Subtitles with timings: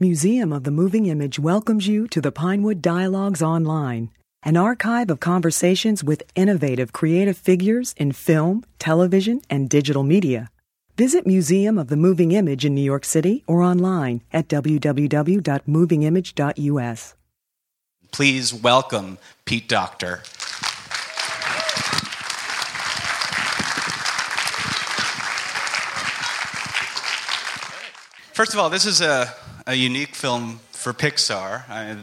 [0.00, 4.10] Museum of the Moving Image welcomes you to the Pinewood Dialogues Online,
[4.44, 10.52] an archive of conversations with innovative creative figures in film, television, and digital media.
[10.96, 17.14] Visit Museum of the Moving Image in New York City or online at www.movingimage.us.
[18.12, 20.22] Please welcome Pete Docter.
[28.32, 29.34] First of all, this is a,
[29.68, 31.68] a unique film for Pixar.
[31.68, 31.94] I,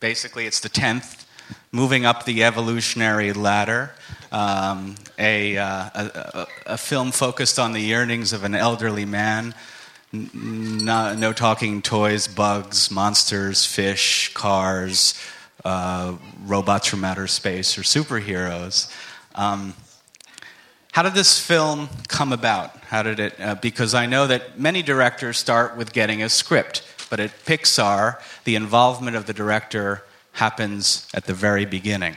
[0.00, 1.26] basically, it's the 10th
[1.70, 3.92] moving up the evolutionary ladder.
[4.32, 9.54] Um, a, uh, a, a, film focused on the yearnings of an elderly man.
[10.10, 15.12] No, no talking toys, bugs, monsters, fish, cars,
[15.66, 16.16] uh,
[16.46, 18.90] robots from outer space, or superheroes.
[19.34, 19.74] Um,
[20.92, 22.76] how did this film come about?
[22.84, 23.38] How did it?
[23.38, 28.18] Uh, because I know that many directors start with getting a script, but at Pixar,
[28.44, 30.02] the involvement of the director
[30.32, 32.16] happens at the very beginning.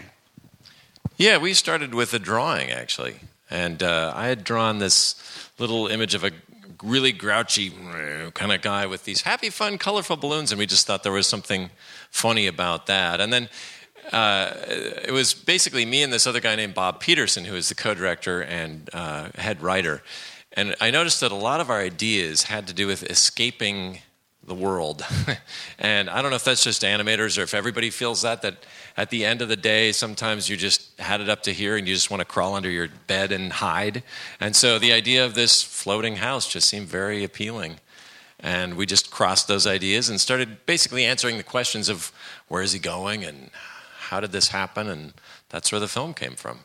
[1.17, 5.15] Yeah, we started with a drawing actually, and uh, I had drawn this
[5.59, 6.31] little image of a
[6.81, 7.71] really grouchy
[8.35, 11.27] kind of guy with these happy, fun, colorful balloons, and we just thought there was
[11.27, 11.71] something
[12.09, 13.19] funny about that.
[13.19, 13.49] And then
[14.13, 14.53] uh,
[15.03, 18.43] it was basically me and this other guy named Bob Peterson, who is the co-director
[18.43, 20.01] and uh, head writer.
[20.53, 23.99] And I noticed that a lot of our ideas had to do with escaping
[24.45, 25.03] the world.
[25.79, 28.65] and I don't know if that's just animators or if everybody feels that, that
[28.95, 31.87] at the end of the day, sometimes you just had it up to here and
[31.87, 34.03] you just want to crawl under your bed and hide.
[34.39, 37.79] And so the idea of this floating house just seemed very appealing.
[38.39, 42.11] And we just crossed those ideas and started basically answering the questions of
[42.47, 43.49] where is he going and
[43.97, 44.87] how did this happen?
[44.87, 45.13] And
[45.49, 46.59] that's where the film came from.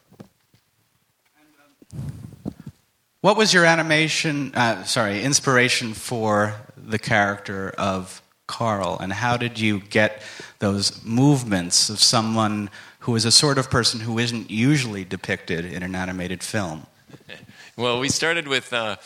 [3.22, 6.54] What was your animation, uh, sorry, inspiration for
[6.90, 10.22] the character of Carl, and how did you get
[10.58, 12.68] those movements of someone
[13.00, 16.86] who is a sort of person who isn't usually depicted in an animated film?
[17.76, 18.96] well, we started with uh,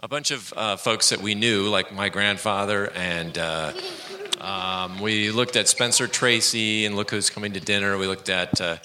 [0.00, 3.72] a bunch of uh, folks that we knew, like my grandfather, and uh,
[4.40, 7.98] um, we looked at Spencer Tracy and Look Who's Coming to Dinner.
[7.98, 8.76] We looked at uh,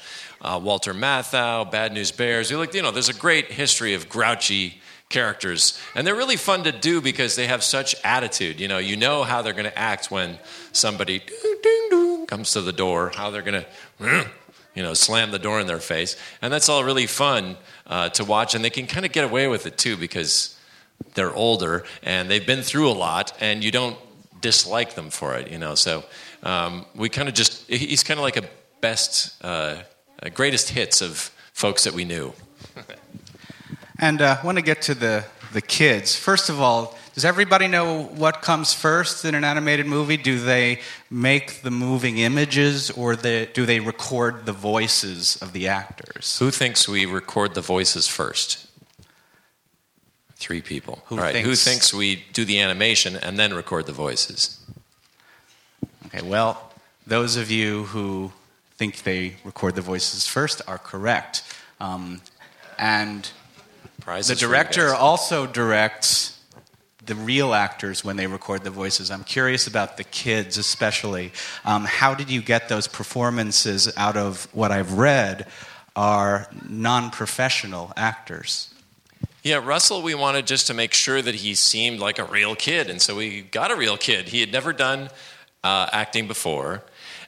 [0.42, 2.50] uh, Walter Matthau, Bad News Bears.
[2.50, 4.82] We looked, you know, there's a great history of grouchy
[5.14, 5.80] characters.
[5.96, 8.60] And they're really fun to do because they have such attitude.
[8.60, 10.40] You know, you know how they're going to act when
[10.72, 14.28] somebody ding, ding, ding, comes to the door, how they're going to,
[14.76, 16.18] you know, slam the door in their face.
[16.42, 18.56] And that's all really fun uh, to watch.
[18.56, 20.60] And they can kind of get away with it too because
[21.14, 23.98] they're older and they've been through a lot and you don't
[24.42, 25.76] dislike them for it, you know.
[25.76, 26.04] So
[26.42, 28.44] um, we kind of just, he's kind of like a
[28.82, 29.84] best, uh,
[30.34, 32.34] greatest hits of folks that we knew.
[34.04, 36.14] And uh, I want to get to the, the kids.
[36.14, 40.18] First of all, does everybody know what comes first in an animated movie?
[40.18, 45.70] Do they make the moving images or they, do they record the voices of the
[45.70, 46.38] actors?
[46.40, 48.68] Who thinks we record the voices first?
[50.36, 51.02] Three people.
[51.06, 51.32] Who, right.
[51.32, 54.60] thinks, Who thinks we do the animation and then record the voices?
[56.08, 56.74] Okay, well,
[57.08, 58.34] those of you who
[58.76, 61.42] think they record the voices first are correct.
[61.80, 62.20] Um,
[62.78, 63.32] and
[64.06, 66.40] the director also directs
[67.06, 69.12] the real actors when they record the voices.
[69.12, 71.32] I'm curious about the kids, especially.
[71.66, 75.48] Um, how did you get those performances out of what I've read
[75.96, 78.74] are non professional actors?
[79.44, 82.90] Yeah, Russell, we wanted just to make sure that he seemed like a real kid.
[82.90, 84.30] And so we got a real kid.
[84.30, 85.10] He had never done
[85.64, 86.82] uh, acting before.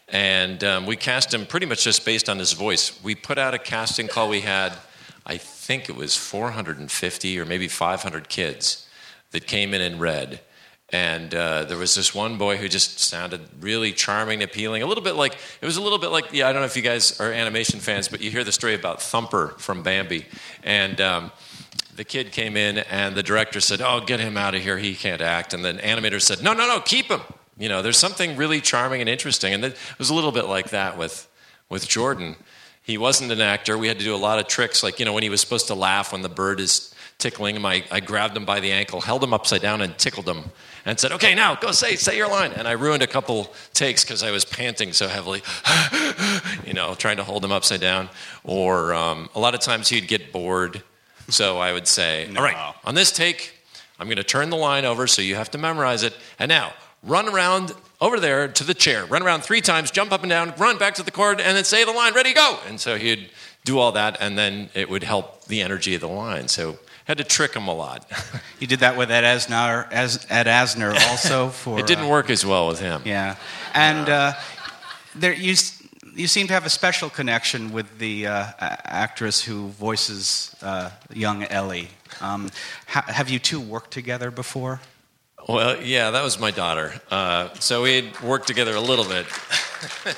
[0.07, 2.97] And um, we cast him pretty much just based on his voice.
[3.03, 4.29] We put out a casting call.
[4.29, 4.73] We had
[5.25, 8.87] I think it was 450 or maybe 500 kids
[9.31, 10.41] that came in and read.
[10.89, 14.83] And uh, there was this one boy who just sounded really charming, appealing.
[14.83, 16.77] A little bit like, it was a little bit like, yeah, I don't know if
[16.77, 20.25] you guys are animation fans, but you hear the story about Thumper from Bambi.
[20.63, 21.31] And um,
[21.95, 24.77] the kid came in, and the director said, Oh, get him out of here.
[24.77, 25.53] He can't act.
[25.53, 27.21] And the animator said, No, no, no, keep him.
[27.57, 29.53] You know, there's something really charming and interesting.
[29.53, 31.27] And it was a little bit like that with,
[31.69, 32.35] with Jordan.
[32.85, 33.77] He wasn't an actor.
[33.79, 35.67] We had to do a lot of tricks, like, you know, when he was supposed
[35.67, 39.01] to laugh when the bird is tickling him, I, I grabbed him by the ankle,
[39.01, 40.43] held him upside down, and tickled him,
[40.85, 42.51] and said, Okay, now go say, say your line.
[42.51, 45.41] And I ruined a couple takes because I was panting so heavily,
[46.65, 48.07] you know, trying to hold him upside down.
[48.43, 50.83] Or um, a lot of times he'd get bored.
[51.29, 52.39] So I would say, no.
[52.39, 53.53] All right, on this take,
[53.99, 56.15] I'm going to turn the line over so you have to memorize it.
[56.37, 57.73] And now, run around
[58.05, 60.93] over there to the chair, run around three times, jump up and down, run back
[60.95, 62.59] to the cord, and then say the line, ready, go.
[62.67, 63.31] And so he'd
[63.63, 66.47] do all that, and then it would help the energy of the line.
[66.47, 68.09] So had to trick him a lot.
[68.57, 71.77] You did that with Ed Asner, as, Ed Asner also for.
[71.77, 73.01] it didn't uh, work as well with him.
[73.03, 73.35] Yeah,
[73.73, 74.33] and uh,
[75.13, 75.55] there you
[76.15, 81.43] you seem to have a special connection with the uh, actress who voices uh, young
[81.43, 81.89] Ellie.
[82.21, 82.49] Um,
[82.87, 84.79] ha- have you two worked together before?
[85.47, 86.99] Well, yeah, that was my daughter.
[87.11, 89.27] Uh, so we had worked together a little bit.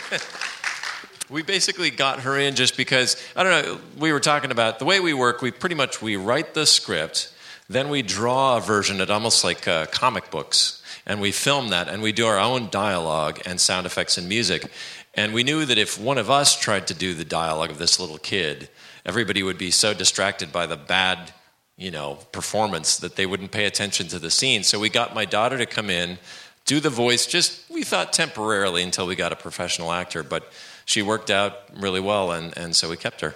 [1.29, 3.79] we basically got her in just because I don't know.
[3.97, 5.41] We were talking about the way we work.
[5.41, 7.33] We pretty much we write the script,
[7.67, 11.89] then we draw a version at almost like uh, comic books, and we film that,
[11.89, 14.71] and we do our own dialogue and sound effects and music.
[15.13, 17.99] And we knew that if one of us tried to do the dialogue of this
[17.99, 18.69] little kid,
[19.05, 21.33] everybody would be so distracted by the bad
[21.77, 24.63] you know, performance that they wouldn't pay attention to the scene.
[24.63, 26.17] So we got my daughter to come in,
[26.65, 30.51] do the voice, just we thought temporarily until we got a professional actor, but
[30.85, 33.35] she worked out really well, and, and so we kept her.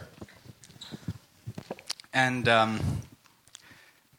[2.14, 2.80] And um,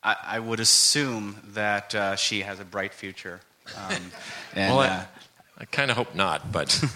[0.03, 3.41] I, I would assume that uh, she has a bright future.
[3.77, 4.13] Um,
[4.55, 5.05] and, well, I, uh,
[5.59, 6.79] I kind of hope not, but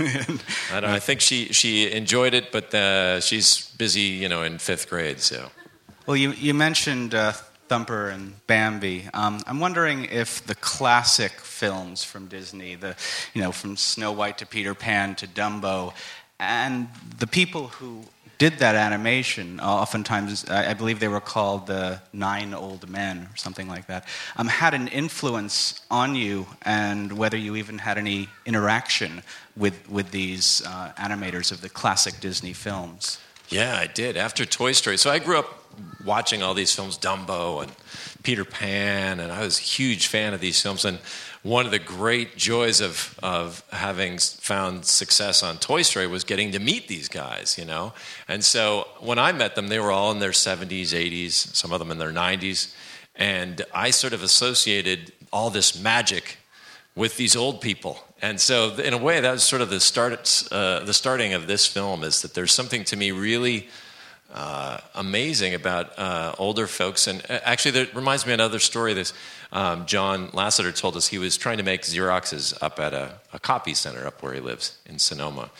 [0.73, 4.58] I, don't, I think she, she enjoyed it, but uh, she's busy, you know, in
[4.58, 5.50] fifth grade, so.
[6.06, 7.32] Well, you, you mentioned uh,
[7.66, 9.08] Thumper and Bambi.
[9.12, 12.94] Um, I'm wondering if the classic films from Disney, the
[13.34, 15.94] you know from Snow White to Peter Pan to Dumbo,
[16.38, 16.86] and
[17.18, 18.04] the people who
[18.38, 23.36] did that animation, oftentimes I, I believe they were called the Nine Old Men or
[23.36, 24.06] something like that,
[24.36, 29.24] um, had an influence on you, and whether you even had any interaction
[29.56, 33.18] with with these uh, animators of the classic Disney films.
[33.48, 34.16] Yeah, I did.
[34.16, 34.96] After Toy Story.
[34.96, 35.62] So I grew up
[36.04, 37.72] watching all these films, Dumbo and
[38.22, 40.84] Peter Pan, and I was a huge fan of these films.
[40.84, 40.98] And
[41.43, 46.50] one of the great joys of, of having found success on Toy Story was getting
[46.52, 47.93] to meet these guys, you know?
[48.26, 51.78] And so when I met them, they were all in their 70s, 80s, some of
[51.78, 52.75] them in their 90s.
[53.14, 56.38] And I sort of associated all this magic
[56.96, 58.00] with these old people.
[58.22, 61.46] And so, in a way, that was sort of the start, uh, the starting of
[61.46, 62.02] this film.
[62.02, 63.68] Is that there's something to me really
[64.32, 67.06] uh, amazing about uh, older folks.
[67.06, 68.94] And uh, actually, that reminds me of another story.
[68.94, 69.12] This
[69.52, 73.38] um, John Lasseter told us he was trying to make Xeroxes up at a, a
[73.38, 75.50] copy center up where he lives in Sonoma.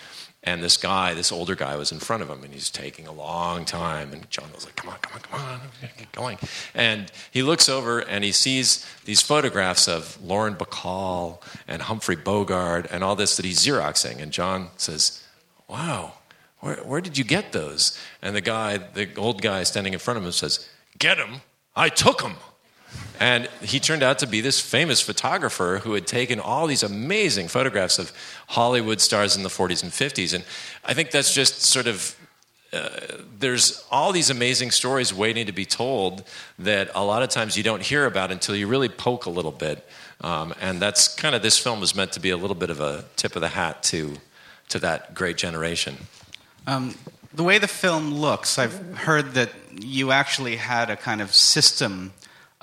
[0.47, 3.13] And this guy, this older guy, was in front of him, and he's taking a
[3.13, 4.13] long time.
[4.13, 5.61] And John was like, "Come on, come on, come on,
[5.99, 6.39] get going."
[6.73, 12.87] And he looks over and he sees these photographs of Lauren Bacall and Humphrey Bogart
[12.93, 14.23] and all this that he's xeroxing.
[14.23, 15.21] And John says,
[15.67, 16.13] "Wow,
[16.61, 20.19] where, where did you get those?" And the guy, the old guy standing in front
[20.19, 21.43] of him, says, "Get them?
[21.75, 22.37] I took them."
[23.19, 27.49] And he turned out to be this famous photographer who had taken all these amazing
[27.49, 28.13] photographs of
[28.49, 30.35] Hollywood stars in the 40s and 50s.
[30.35, 30.45] And
[30.85, 32.15] I think that's just sort of,
[32.73, 32.91] uh,
[33.39, 36.25] there's all these amazing stories waiting to be told
[36.59, 39.53] that a lot of times you don't hear about until you really poke a little
[39.53, 39.87] bit.
[40.21, 42.81] Um, and that's kind of, this film is meant to be a little bit of
[42.81, 44.19] a tip of the hat to,
[44.69, 45.97] to that great generation.
[46.67, 46.97] Um,
[47.33, 52.13] the way the film looks, I've heard that you actually had a kind of system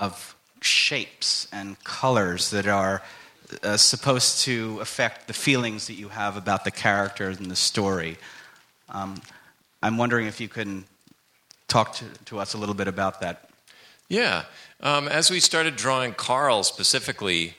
[0.04, 3.02] of shapes and colors that are
[3.62, 8.16] uh, supposed to affect the feelings that you have about the character and the story.
[8.88, 9.20] Um,
[9.82, 10.84] I'm wondering if you can
[11.68, 13.50] talk to, to us a little bit about that.
[14.08, 14.44] Yeah.
[14.80, 17.54] Um, as we started drawing Carl specifically,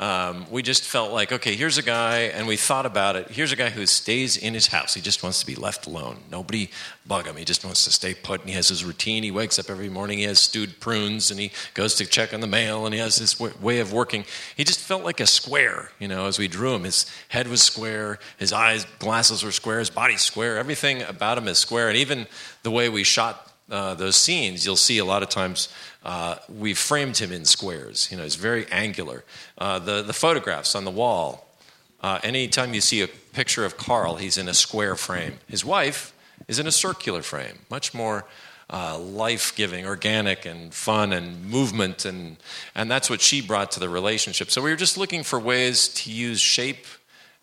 [0.00, 3.32] um, we just felt like, okay, here's a guy, and we thought about it.
[3.32, 4.94] Here's a guy who stays in his house.
[4.94, 6.18] He just wants to be left alone.
[6.30, 6.70] Nobody
[7.04, 7.34] bug him.
[7.34, 9.24] He just wants to stay put, and he has his routine.
[9.24, 10.18] He wakes up every morning.
[10.18, 13.16] He has stewed prunes, and he goes to check on the mail, and he has
[13.16, 14.24] this w- way of working.
[14.56, 16.84] He just felt like a square, you know, as we drew him.
[16.84, 20.58] His head was square, his eyes, glasses were square, his body square.
[20.58, 22.28] Everything about him is square, and even
[22.62, 25.68] the way we shot uh, those scenes, you'll see a lot of times
[26.04, 28.08] uh, we framed him in squares.
[28.10, 29.24] You know, he's very angular.
[29.56, 31.46] Uh, the, the photographs on the wall,
[32.02, 35.34] uh, anytime you see a picture of Carl, he's in a square frame.
[35.48, 36.14] His wife
[36.46, 38.24] is in a circular frame, much more
[38.70, 42.04] uh, life giving, organic, and fun and movement.
[42.04, 42.36] And,
[42.74, 44.50] and that's what she brought to the relationship.
[44.50, 46.86] So we were just looking for ways to use shape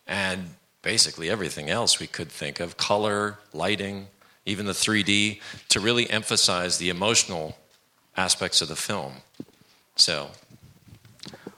[0.07, 4.07] and basically everything else we could think of color, lighting,
[4.45, 7.57] even the 3D, to really emphasize the emotional
[8.15, 9.13] aspects of the film.
[9.95, 10.29] So,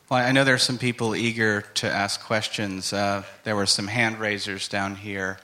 [0.09, 2.93] Well, I know there are some people eager to ask questions.
[2.93, 5.37] Uh, there were some hand raisers down here.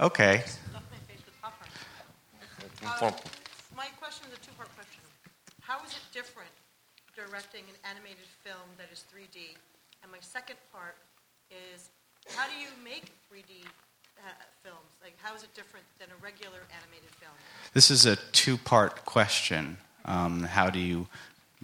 [0.00, 0.44] Okay.
[2.84, 3.10] Uh,
[3.74, 5.00] My question is a two-part question.
[5.60, 6.50] How is it different
[7.16, 9.56] directing an animated film that is 3D?
[10.02, 10.96] And my second part
[11.50, 11.90] is,
[12.30, 13.64] how do you make 3D
[14.18, 14.28] uh,
[14.62, 14.78] films?
[15.02, 17.32] Like, how is it different than a regular animated film?
[17.74, 19.78] This is a two part question.
[20.04, 21.06] Um, how do you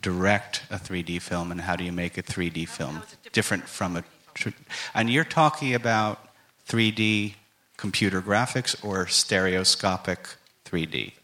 [0.01, 3.33] direct a 3D film, and how do you make a 3D film how is it
[3.33, 4.05] different from a.
[4.35, 4.51] Tr-
[4.95, 6.29] and you're talking about
[6.69, 7.35] 3D
[7.77, 10.29] computer graphics or stereoscopic
[10.65, 10.95] 3D?
[10.95, 11.15] Okay.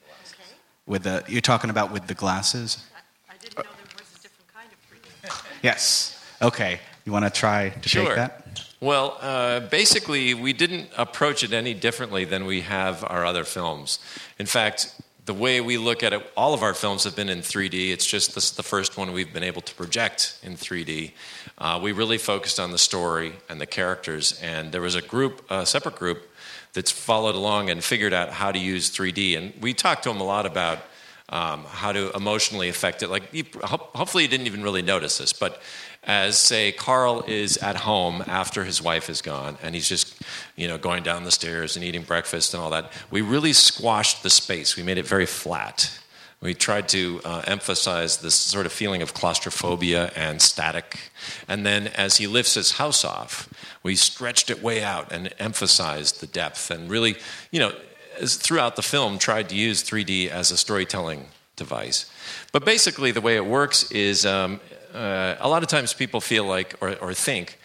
[0.87, 2.85] With the, you're talking about with the glasses?
[3.29, 5.45] I, I didn't know there was a different kind of 3D.
[5.63, 6.21] Yes.
[6.43, 6.81] Okay.
[7.05, 8.07] You want to try to Sure.
[8.07, 8.44] take that?
[8.85, 13.99] Well, uh, basically, we didn't approach it any differently than we have our other films.
[14.39, 17.39] In fact, the way we look at it, all of our films have been in
[17.39, 17.93] 3D.
[17.93, 21.13] It's just this the first one we've been able to project in 3D.
[21.57, 25.51] Uh, we really focused on the story and the characters, and there was a group,
[25.51, 26.31] a separate group,
[26.75, 29.39] that's followed along and figured out how to use 3D.
[29.39, 30.81] And we talked to them a lot about
[31.29, 33.09] um, how to emotionally affect it.
[33.09, 35.61] Like, you, ho- hopefully, you didn't even really notice this, but
[36.07, 40.21] as say Carl is at home after his wife is gone, and he's just,
[40.55, 42.93] you know, going down the stairs and eating breakfast and all that.
[43.11, 44.77] We really squashed the space.
[44.77, 45.99] We made it very flat.
[46.41, 51.11] We tried to uh, emphasize this sort of feeling of claustrophobia and static.
[51.49, 53.49] And then as he lifts his house off,
[53.83, 57.17] we stretched it way out and emphasized the depth and really,
[57.51, 57.73] you know,
[58.19, 62.11] throughout the film, tried to use 3D as a storytelling device.
[62.53, 64.61] But basically, the way it works is um,
[64.93, 67.59] uh, a lot of times people feel like or, or think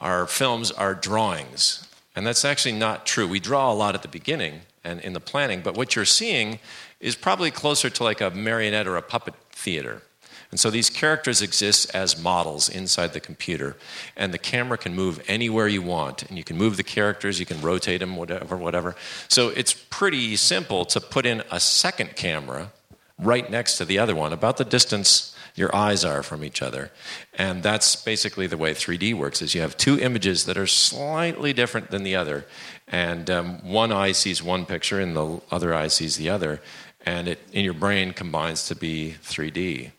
[0.00, 1.86] our films are drawings.
[2.16, 3.28] And that's actually not true.
[3.28, 6.58] We draw a lot at the beginning and in the planning, but what you're seeing
[7.00, 10.02] is probably closer to like a marionette or a puppet theater.
[10.50, 13.76] And so these characters exist as models inside the computer,
[14.16, 17.46] and the camera can move anywhere you want, and you can move the characters, you
[17.46, 18.96] can rotate them, whatever, whatever.
[19.28, 22.72] So it's pretty simple to put in a second camera
[23.18, 26.90] right next to the other one, about the distance your eyes are from each other.
[27.34, 31.52] And that's basically the way 3D works is you have two images that are slightly
[31.52, 32.46] different than the other.
[32.88, 36.60] And um, one eye sees one picture and the other eye sees the other.
[37.04, 39.90] And it in your brain combines to be 3D.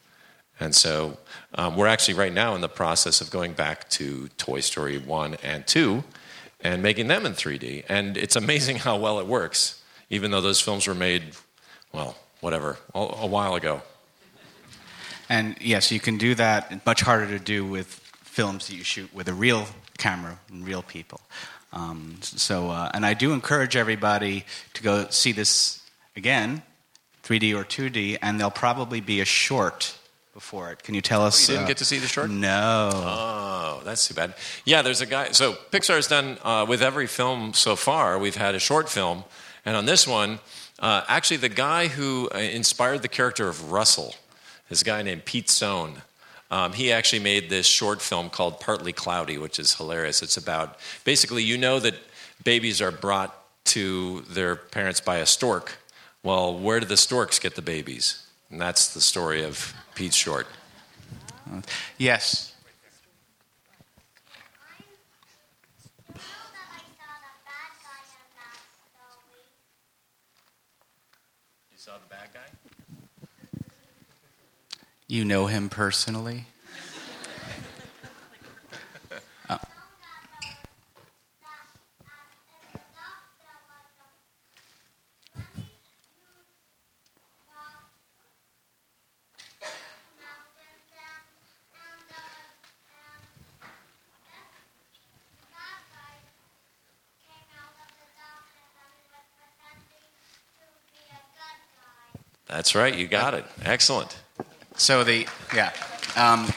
[0.61, 1.17] And so
[1.55, 5.37] um, we're actually right now in the process of going back to Toy Story 1
[5.43, 6.03] and 2
[6.59, 7.83] and making them in 3D.
[7.89, 11.23] And it's amazing how well it works, even though those films were made,
[11.91, 13.81] well, whatever, a, while ago.
[15.29, 16.85] And yes, you can do that.
[16.85, 17.87] Much harder to do with
[18.21, 19.65] films that you shoot with a real
[19.97, 21.21] camera and real people.
[21.73, 25.81] Um, so, uh, and I do encourage everybody to go see this
[26.15, 26.61] again,
[27.23, 29.97] 3D or 2D, and there'll probably be a short
[30.33, 30.83] before it.
[30.83, 31.49] Can you tell us?
[31.49, 32.29] Oh, you didn't uh, get to see the short?
[32.29, 32.89] No.
[32.93, 34.33] Oh, that's too bad.
[34.65, 35.31] Yeah, there's a guy.
[35.31, 38.17] So Pixar's done uh, with every film so far.
[38.17, 39.23] We've had a short film,
[39.65, 40.39] and on this one,
[40.79, 44.15] uh, actually, the guy who uh, inspired the character of Russell,
[44.69, 46.01] this guy named Pete Sohn.
[46.49, 50.21] Um, he actually made this short film called Partly Cloudy, which is hilarious.
[50.21, 51.95] It's about basically, you know that
[52.43, 55.77] babies are brought to their parents by a stork.
[56.23, 58.27] Well, where do the storks get the babies?
[58.51, 60.45] And that's the story of Pete short.
[61.97, 62.53] Yes.
[71.71, 72.39] You saw the bad guy?
[75.07, 76.45] You know him I
[102.51, 103.45] That's right, you got it.
[103.63, 104.15] Excellent.
[104.75, 105.71] So the yeah,
[106.15, 106.51] um,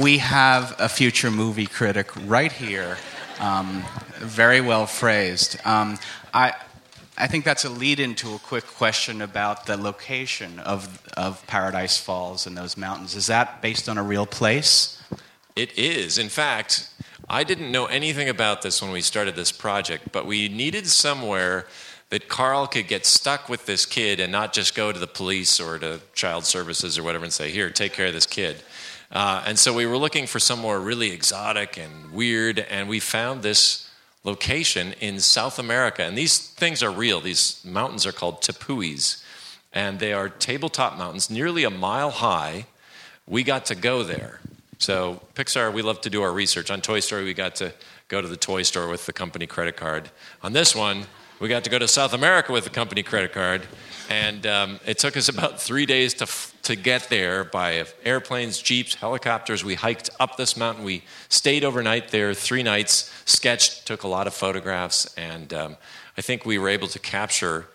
[0.00, 2.96] we have a future movie critic right here,
[3.38, 3.84] um,
[4.16, 5.58] very well phrased.
[5.64, 5.98] Um,
[6.34, 6.54] I.
[7.20, 11.98] I think that's a lead into a quick question about the location of, of Paradise
[11.98, 13.16] Falls and those mountains.
[13.16, 15.02] Is that based on a real place?
[15.56, 16.16] It is.
[16.16, 16.88] In fact,
[17.28, 21.66] I didn't know anything about this when we started this project, but we needed somewhere
[22.10, 25.60] that Carl could get stuck with this kid and not just go to the police
[25.60, 28.56] or to child services or whatever and say, Here, take care of this kid.
[29.10, 33.42] Uh, and so we were looking for somewhere really exotic and weird, and we found
[33.42, 33.88] this
[34.24, 36.02] location in South America.
[36.02, 37.20] And these things are real.
[37.20, 39.22] These mountains are called tepuis,
[39.72, 42.66] and they are tabletop mountains, nearly a mile high.
[43.26, 44.40] We got to go there.
[44.78, 46.70] So, Pixar, we love to do our research.
[46.70, 47.72] On Toy Story, we got to
[48.08, 50.10] go to the toy store with the company credit card.
[50.42, 51.06] On this one,
[51.40, 53.62] We got to go to South America with a company credit card,
[54.10, 58.60] and um, it took us about three days to f- to get there by airplanes,
[58.60, 59.64] jeeps, helicopters.
[59.64, 60.84] We hiked up this mountain.
[60.84, 63.12] We stayed overnight there, three nights.
[63.24, 65.76] Sketched, took a lot of photographs, and um,
[66.16, 67.66] I think we were able to capture.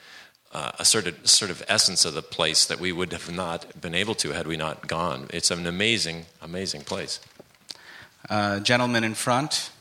[0.52, 3.82] Uh, a sort of sort of essence of the place that we would have not
[3.82, 5.26] been able to had we not gone.
[5.34, 7.20] It's an amazing, amazing place.
[8.30, 9.72] Uh, gentleman in front.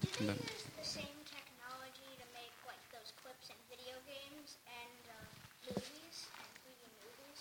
[0.00, 0.38] Do they use
[0.78, 6.46] the same technology to make like those clips in video games and uh, movies and
[6.62, 7.40] 3D movies?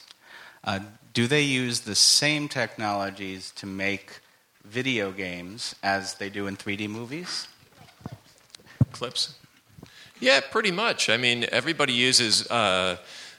[0.67, 0.81] Uh,
[1.13, 4.19] do they use the same technologies to make
[4.65, 7.47] video games as they do in 3D movies?
[8.91, 9.35] clips?
[10.19, 11.09] Yeah, pretty much.
[11.09, 12.97] I mean, everybody uses uh,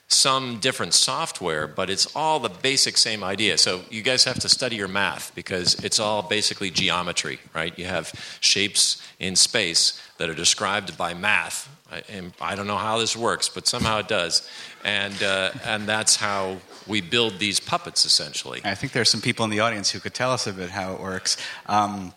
[0.08, 3.58] some different software, but it's all the basic same idea.
[3.58, 7.78] So you guys have to study your math because it's all basically geometry, right?
[7.78, 11.68] You have shapes in space that are described by math.
[11.92, 12.02] I,
[12.40, 14.48] I don't know how this works, but somehow it does.
[14.82, 18.62] And, uh, and that's how we build these puppets, essentially.
[18.64, 20.70] I think there are some people in the audience who could tell us a bit
[20.70, 21.36] how it works.
[21.66, 22.14] Um,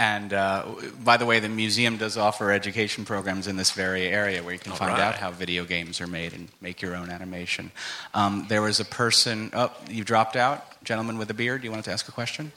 [0.00, 0.64] and uh,
[1.04, 4.58] by the way, the museum does offer education programs in this very area where you
[4.58, 5.02] can All find right.
[5.02, 7.70] out how video games are made and make your own animation.
[8.14, 11.62] Um, there was a person, oh, you dropped out, gentleman with a beard.
[11.64, 12.50] You wanted to ask a question?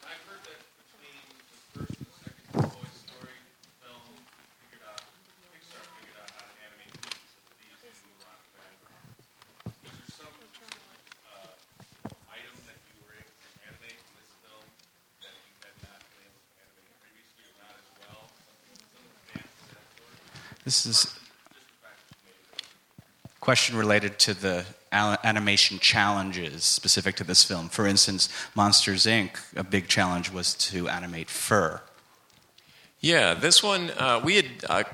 [0.00, 3.36] I've heard that between the first and second Toy Story
[3.84, 4.00] film,
[4.64, 5.04] figured out
[5.52, 8.88] Pixar figured out how to animate movies so that these can move around forever.
[9.84, 10.32] Was there some
[11.28, 14.64] uh, item that you were able to animate in this film
[15.20, 18.32] that you had not been able to animate previously or not as well?
[18.48, 20.16] Something, some advance of that sort?
[20.78, 21.14] This is
[23.24, 27.68] a question related to the animation challenges specific to this film.
[27.68, 31.80] For instance, Monsters Inc., a big challenge was to animate fur.
[33.00, 34.84] Yeah, this one uh, we had uh,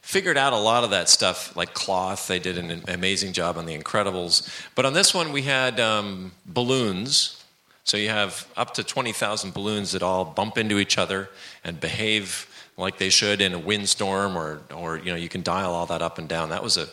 [0.00, 2.26] figured out a lot of that stuff, like cloth.
[2.26, 6.32] They did an amazing job on The Incredibles, but on this one we had um,
[6.46, 7.44] balloons.
[7.84, 11.28] So you have up to twenty thousand balloons that all bump into each other
[11.62, 15.72] and behave like they should in a windstorm, or or you know you can dial
[15.72, 16.50] all that up and down.
[16.50, 16.88] That was a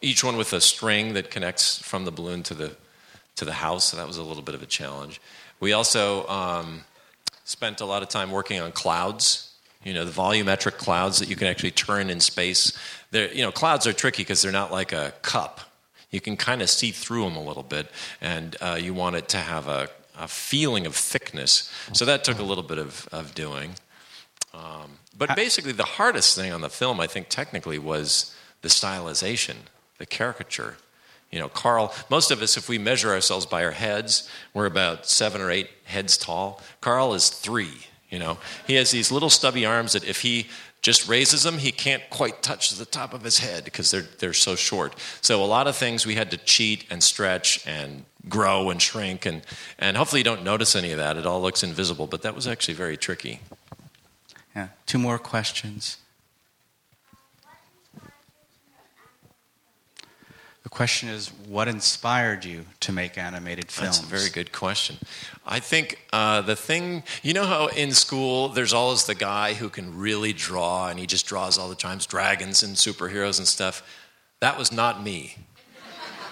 [0.00, 2.76] each one with a string that connects from the balloon to the
[3.36, 3.86] to the house.
[3.86, 5.20] So that was a little bit of a challenge.
[5.60, 6.84] We also um,
[7.44, 9.46] spent a lot of time working on clouds.
[9.84, 12.76] You know, the volumetric clouds that you can actually turn in space.
[13.12, 15.60] They're, you know, clouds are tricky because they're not like a cup.
[16.10, 17.86] You can kind of see through them a little bit,
[18.20, 21.72] and uh, you want it to have a, a feeling of thickness.
[21.92, 23.76] So that took a little bit of, of doing.
[24.52, 29.56] Um, but basically, the hardest thing on the film, I think, technically, was the stylization,
[29.98, 30.76] the caricature.
[31.30, 35.06] You know, Carl, most of us, if we measure ourselves by our heads, we're about
[35.06, 36.62] seven or eight heads tall.
[36.80, 37.86] Carl is three.
[38.08, 40.48] You know, he has these little stubby arms that if he
[40.80, 44.32] just raises them, he can't quite touch the top of his head because they're, they're
[44.32, 44.96] so short.
[45.20, 49.26] So, a lot of things we had to cheat and stretch and grow and shrink.
[49.26, 49.42] And,
[49.78, 51.18] and hopefully, you don't notice any of that.
[51.18, 53.40] It all looks invisible, but that was actually very tricky.
[54.54, 54.68] Yeah.
[54.86, 55.98] Two more questions.
[60.62, 63.98] The question is, what inspired you to make animated films?
[63.98, 64.98] That's a very good question.
[65.46, 69.68] I think uh, the thing, you know how in school there's always the guy who
[69.70, 73.82] can really draw and he just draws all the times dragons and superheroes and stuff?
[74.40, 75.36] That was not me.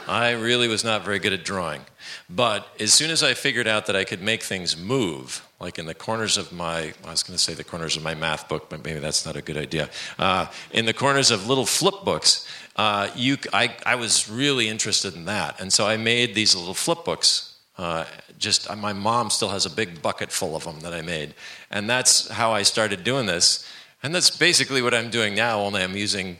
[0.07, 1.83] I really was not very good at drawing.
[2.29, 5.87] But as soon as I figured out that I could make things move, like in
[5.87, 8.71] the corners of my, I was going to say the corners of my math book,
[8.71, 9.91] but maybe that's not a good idea.
[10.19, 15.17] Uh, in the corners of little flip books, uh, you, I, I was really interested
[15.17, 15.61] in that.
[15.61, 17.57] And so I made these little flip books.
[17.77, 18.05] Uh,
[18.39, 21.35] just my mom still has a big bucket full of them that I made.
[21.71, 23.69] And that's how I started doing this.
[24.03, 26.39] And that's basically what I'm doing now, only I'm using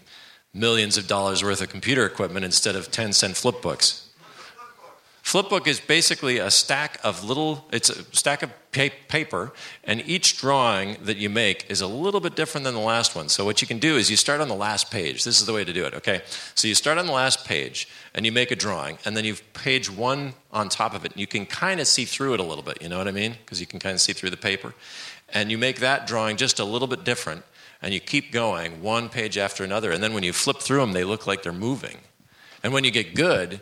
[0.55, 4.08] millions of dollars worth of computer equipment instead of 10 cent flip books.
[5.29, 9.53] Flipbook is basically a stack of little, it's a stack of pa- paper,
[9.85, 13.29] and each drawing that you make is a little bit different than the last one.
[13.29, 15.25] So, what you can do is you start on the last page.
[15.25, 16.23] This is the way to do it, okay?
[16.55, 19.43] So, you start on the last page, and you make a drawing, and then you've
[19.53, 22.43] page one on top of it, and you can kind of see through it a
[22.43, 23.33] little bit, you know what I mean?
[23.33, 24.73] Because you can kind of see through the paper.
[25.29, 27.45] And you make that drawing just a little bit different,
[27.83, 30.93] and you keep going one page after another, and then when you flip through them,
[30.93, 31.99] they look like they're moving.
[32.63, 33.61] And when you get good,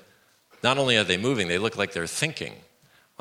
[0.66, 2.54] not only are they moving, they look like they're thinking,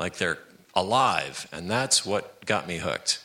[0.00, 0.38] like they're
[0.74, 1.46] alive.
[1.52, 3.22] And that's what got me hooked.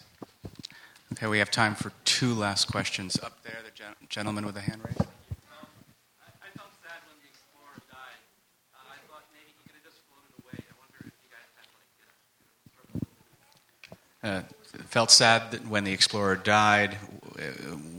[1.14, 3.20] Okay, we have time for two last questions.
[3.24, 5.02] Up there, the gen- gentleman with the hand raised.
[5.02, 5.06] I,
[6.46, 8.20] I felt sad when the explorer died.
[8.76, 10.60] Uh, I thought maybe he could have just floated away.
[10.70, 11.90] I wonder if you guys had like,
[14.22, 16.98] you know, Uh, felt sad that when the explorer died.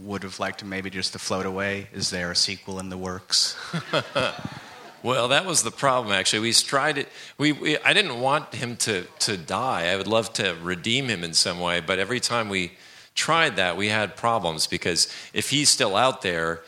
[0.05, 1.87] would have liked to maybe just to float away?
[1.93, 3.57] Is there a sequel in the works?
[5.03, 6.13] Well, that was the problem.
[6.13, 7.09] Actually, we tried it.
[7.37, 9.91] We, we, I didn't want him to to die.
[9.91, 12.71] I would love to redeem him in some way, but every time we
[13.13, 16.61] tried that, we had problems because if he's still out there,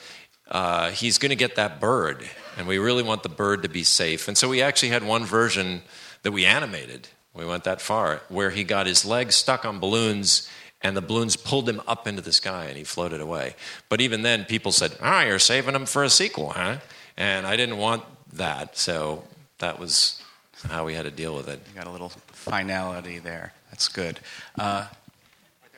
[0.52, 3.84] uh, he's going to get that bird, and we really want the bird to be
[3.84, 4.28] safe.
[4.28, 5.82] And so we actually had one version
[6.24, 7.08] that we animated.
[7.34, 10.50] We went that far, where he got his legs stuck on balloons
[10.82, 13.56] and the balloons pulled him up into the sky and he floated away.
[13.90, 16.78] But even then, people said, Ah, you're saving him for a sequel, huh?
[17.18, 18.78] And I didn't want that.
[18.78, 19.24] So
[19.60, 20.22] that was
[20.68, 21.60] how we had to deal with it.
[21.68, 23.54] You got a little finality there.
[23.70, 24.20] That's good.
[24.58, 24.88] Uh,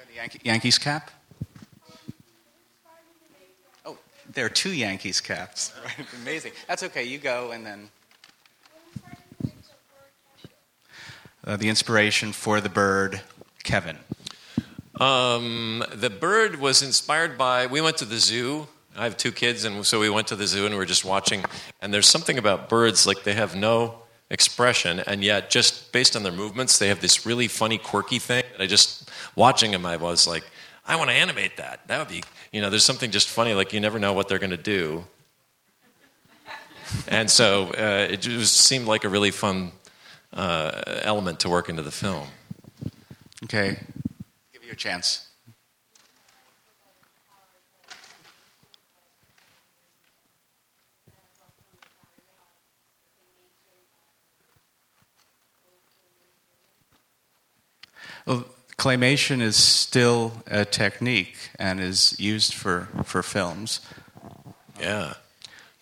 [0.07, 1.11] the Yankee, Yankees cap?
[3.85, 3.97] Oh,
[4.31, 5.73] there are two Yankees caps.
[6.21, 6.53] Amazing.
[6.67, 7.03] That's okay.
[7.03, 7.89] You go and then.
[11.45, 13.21] Uh, the inspiration for the bird,
[13.63, 13.97] Kevin.
[14.99, 17.67] Um, the bird was inspired by.
[17.67, 20.47] We went to the zoo I have two kids, and so we went to the
[20.47, 21.45] zoo and we were just watching.
[21.81, 26.23] And there's something about birds, like they have no expression, and yet just based on
[26.23, 28.43] their movements, they have this really funny, quirky thing.
[28.53, 30.43] And I just watching them, I was like,
[30.85, 31.87] I want to animate that.
[31.87, 34.39] That would be, you know, there's something just funny, like you never know what they're
[34.39, 35.05] going to do.
[37.07, 39.73] And so uh, it just seemed like a really fun
[40.33, 42.27] uh, element to work into the film.
[43.43, 43.79] Okay,
[44.53, 45.26] give you a chance.
[58.27, 58.43] Well,
[58.77, 63.79] claymation is still a technique and is used for, for films.
[64.81, 65.13] Yeah.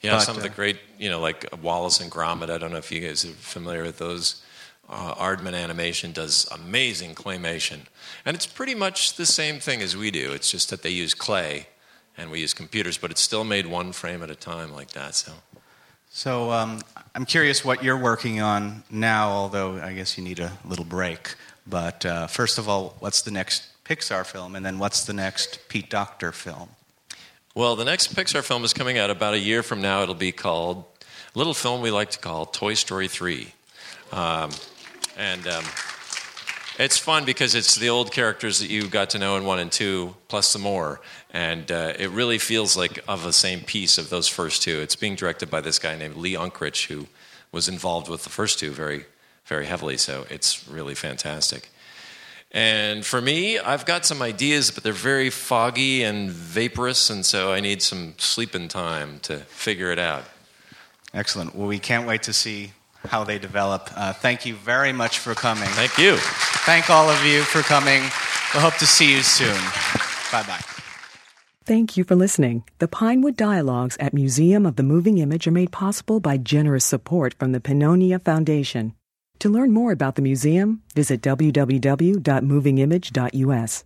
[0.02, 2.52] Yeah, but, some of the uh, great, you know, like Wallace and Gromit.
[2.52, 4.44] I don't know if you guys are familiar with those.
[4.88, 7.80] Uh, Aardman Animation does amazing claymation.
[8.26, 10.32] And it's pretty much the same thing as we do.
[10.32, 11.66] It's just that they use clay
[12.16, 15.16] and we use computers, but it's still made one frame at a time like that.
[15.16, 15.32] So,
[16.12, 16.82] so um,
[17.16, 21.34] I'm curious what you're working on now, although I guess you need a little break.
[21.68, 24.56] But uh, first of all, what's the next Pixar film?
[24.56, 26.70] And then what's the next Pete Docter film?
[27.54, 30.04] Well, the next Pixar film is coming out about a year from now.
[30.04, 30.84] It'll be called
[31.34, 33.54] a little film we like to call Toy Story 3.
[34.12, 34.52] Um,
[35.18, 35.64] and um,
[36.78, 39.72] it's fun because it's the old characters that you got to know in one and
[39.72, 41.00] two, plus some more.
[41.32, 44.82] And uh, it really feels like of the same piece of those first two.
[44.82, 47.08] It's being directed by this guy named Lee Unkrich, who
[47.52, 49.06] was involved with the first two very
[49.46, 49.98] very heavily.
[49.98, 51.70] So it's really fantastic.
[52.52, 57.52] And for me, I've got some ideas, but they're very foggy and vaporous, and so
[57.52, 60.24] I need some sleeping time to figure it out.
[61.14, 61.54] Excellent.
[61.54, 62.72] Well, we can't wait to see
[63.06, 63.90] how they develop.
[63.96, 65.68] Uh, thank you very much for coming.
[65.70, 66.16] Thank you.
[66.66, 68.04] Thank all of you for coming.
[68.54, 69.56] We hope to see you soon.
[70.32, 70.62] Bye bye.
[71.66, 72.64] Thank you for listening.
[72.80, 77.34] The Pinewood Dialogues at Museum of the Moving Image are made possible by generous support
[77.34, 78.94] from the Pannonia Foundation.
[79.40, 83.84] To learn more about the museum, visit www.movingimage.us.